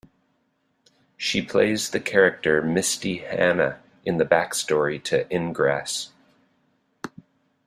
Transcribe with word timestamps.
She 1.15 1.43
plays 1.43 1.91
the 1.91 1.99
character 1.99 2.59
Misty 2.63 3.19
Hannah 3.19 3.79
in 4.03 4.17
the 4.17 4.25
backstory 4.25 4.97
to 5.03 5.31
"Ingress". 5.31 6.09